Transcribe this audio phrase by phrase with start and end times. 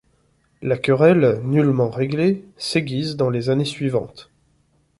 [0.63, 4.31] La querelle, nullement réglée, s'aiguise dans les années suivantes.